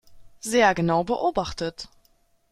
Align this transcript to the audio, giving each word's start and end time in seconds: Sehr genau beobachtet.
Sehr 0.39 0.73
genau 0.73 1.03
beobachtet. 1.03 1.87